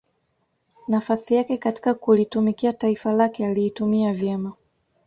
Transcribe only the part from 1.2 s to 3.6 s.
yake katika kulitumikia taifa lake